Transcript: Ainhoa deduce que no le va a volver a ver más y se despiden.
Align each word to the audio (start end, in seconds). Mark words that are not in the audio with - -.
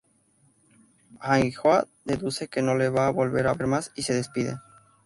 Ainhoa 1.33 1.77
deduce 2.05 2.47
que 2.53 2.63
no 2.67 2.73
le 2.81 2.89
va 2.97 3.05
a 3.05 3.11
volver 3.23 3.45
a 3.45 3.53
ver 3.61 3.67
más 3.77 3.91
y 3.95 4.01
se 4.09 4.15
despiden. 4.15 4.57